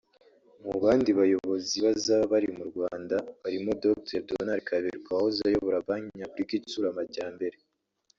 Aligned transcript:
Mu 0.65 0.73
bandi 0.83 1.09
bayobozi 1.19 1.75
bazaba 1.85 2.23
bari 2.33 2.47
mu 2.57 2.63
Rwanda 2.69 3.15
barimo 3.41 3.71
Dr 3.83 4.19
Donald 4.29 4.61
Kaberuka 4.67 5.09
wahoze 5.15 5.41
ayobora 5.49 5.85
Banki 5.87 6.15
Nyafurika 6.17 6.53
Itsura 6.59 6.87
Amajyambere 6.93 7.57